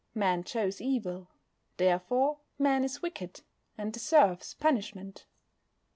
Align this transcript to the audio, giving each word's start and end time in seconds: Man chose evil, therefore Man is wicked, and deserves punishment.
Man 0.15 0.43
chose 0.43 0.81
evil, 0.81 1.27
therefore 1.77 2.39
Man 2.57 2.83
is 2.83 3.03
wicked, 3.03 3.41
and 3.77 3.93
deserves 3.93 4.55
punishment. 4.55 5.27